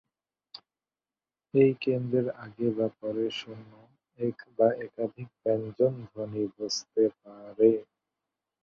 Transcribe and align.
এই 1.53 1.71
কেন্দ্রের 1.83 2.27
আগে 2.45 2.67
বা 2.77 2.87
পরে 2.99 3.25
শূন্য, 3.39 3.71
এক 4.19 4.37
বা 4.57 4.67
একাধিক 4.85 5.29
ব্যঞ্জনধ্বনি 5.43 6.43
বসতে 6.57 7.03
পারে। 7.19 7.71